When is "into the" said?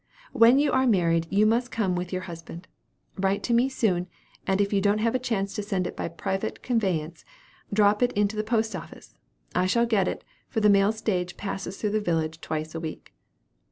8.13-8.43